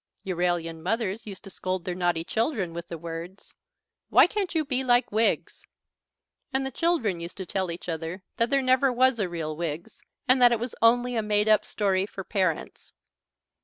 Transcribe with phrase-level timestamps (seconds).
[0.25, 3.53] Euralian mothers used to scold their naughty children with the words,
[4.09, 5.63] "Why can't you be like Wiggs?"
[6.51, 10.01] and the children used to tell each other that there never was a real Wiggs,
[10.27, 12.93] and that it was only a made up story for parents.